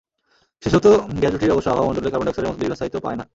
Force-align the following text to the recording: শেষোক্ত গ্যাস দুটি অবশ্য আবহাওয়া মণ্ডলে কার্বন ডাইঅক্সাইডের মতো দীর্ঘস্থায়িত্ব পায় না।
শেষোক্ত 0.63 0.87
গ্যাস 1.21 1.31
দুটি 1.33 1.45
অবশ্য 1.55 1.67
আবহাওয়া 1.71 1.87
মণ্ডলে 1.89 2.11
কার্বন 2.11 2.25
ডাইঅক্সাইডের 2.27 2.49
মতো 2.51 2.61
দীর্ঘস্থায়িত্ব 2.61 2.97
পায় 3.05 3.17
না। 3.19 3.25